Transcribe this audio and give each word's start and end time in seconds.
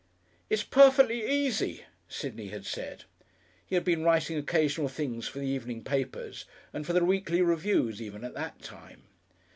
"It's 0.49 0.63
perfectly 0.63 1.23
easy," 1.29 1.83
Sidney 2.07 2.47
had 2.47 2.65
said. 2.65 3.03
He 3.67 3.75
had 3.75 3.83
been 3.85 4.01
writing 4.03 4.35
occasional 4.35 4.87
things 4.89 5.27
for 5.27 5.37
the 5.37 5.45
evening 5.45 5.83
papers, 5.83 6.45
and 6.73 6.87
for 6.87 6.93
the 6.93 7.05
weekly 7.05 7.43
reviews 7.43 8.01
even 8.01 8.23
at 8.23 8.33
that 8.33 8.63
time. 8.63 9.03